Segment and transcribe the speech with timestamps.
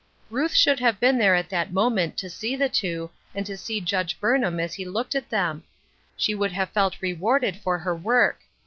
[0.31, 3.79] Ruth should have been there at that moment to see the two, and to see
[3.79, 5.63] Judge Burnham as he looked at them.
[6.17, 8.39] She would have felt rewarded for her work.